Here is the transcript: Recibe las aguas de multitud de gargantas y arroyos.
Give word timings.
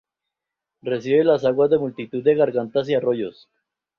Recibe 0.81 1.23
las 1.23 1.45
aguas 1.45 1.69
de 1.69 1.77
multitud 1.77 2.23
de 2.23 2.33
gargantas 2.33 2.89
y 2.89 2.95
arroyos. 2.95 3.47